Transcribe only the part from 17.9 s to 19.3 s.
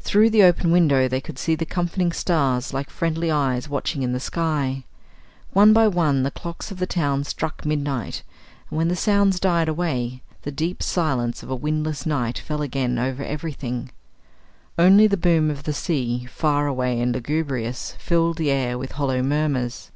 filled the air with hollow